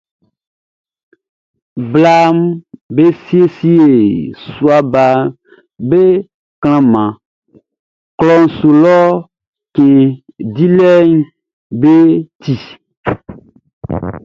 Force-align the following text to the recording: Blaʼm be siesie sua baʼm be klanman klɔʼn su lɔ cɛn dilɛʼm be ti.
Blaʼm 1.91 2.37
be 2.95 3.03
siesie 3.23 3.91
sua 4.51 4.77
baʼm 4.93 5.27
be 5.89 6.01
klanman 6.61 7.11
klɔʼn 8.19 8.45
su 8.57 8.69
lɔ 8.83 8.97
cɛn 9.75 9.97
dilɛʼm 10.55 11.13
be 11.81 11.93
ti. 12.41 12.53